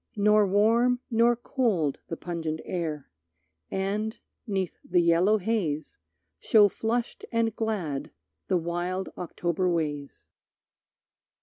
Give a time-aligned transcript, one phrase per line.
[0.15, 3.11] Nor warm, nor cold The pungent air,
[3.69, 5.99] and, 'neath the yellow haze,
[6.39, 8.09] Show flushed and glad
[8.47, 10.29] the wild, October ways.